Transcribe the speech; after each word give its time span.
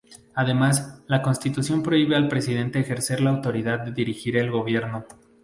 Además, 0.33 1.03
la 1.05 1.21
Constitución 1.21 1.83
prohíbe 1.83 2.15
al 2.15 2.27
Presidente 2.27 2.79
ejercer 2.79 3.21
la 3.21 3.29
autoridad 3.29 3.81
de 3.85 3.91
dirigir 3.91 4.35
el 4.35 4.49
gobierno. 4.49 5.05